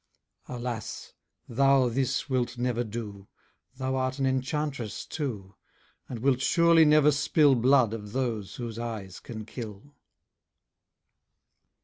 Alas! 0.47 1.13
thou 1.47 1.87
this 1.87 2.27
wilt 2.27 2.57
never 2.57 2.83
do: 2.83 3.27
Thou 3.77 3.95
art 3.95 4.17
an 4.17 4.25
enchantress 4.25 5.05
too, 5.05 5.53
And 6.09 6.21
wilt 6.21 6.41
surely 6.41 6.85
never 6.85 7.11
spill 7.11 7.53
Blood 7.53 7.93
of 7.93 8.11
those 8.11 8.55
whose 8.55 8.79
eyes 8.79 9.19
can 9.19 9.45
kill. 9.45 9.93